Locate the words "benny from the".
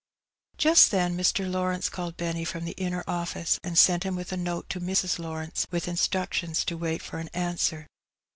2.17-2.71